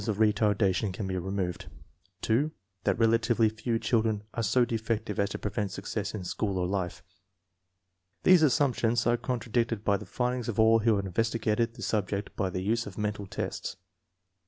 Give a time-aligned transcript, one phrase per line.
[0.07, 1.67] of re tardation can be removed
[2.29, 6.65] ";(&)" that relatively few children are so defective as to prevent success in school or
[6.65, 7.03] life."
[8.23, 12.35] These assumptions are contradicted by the findings of all who have investigated the sub ject
[12.35, 13.77] by the use of mental tests.